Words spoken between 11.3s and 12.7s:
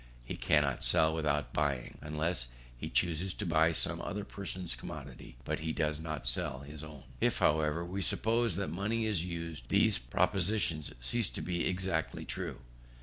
be exactly true.